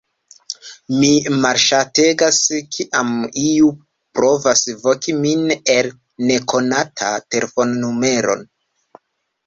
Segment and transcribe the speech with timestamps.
[1.01, 1.09] Mi
[1.43, 2.39] malŝategas
[2.77, 3.13] kiam
[3.43, 3.71] iu
[4.21, 5.95] provas voki min el
[6.33, 8.43] nekonata telefonnumero.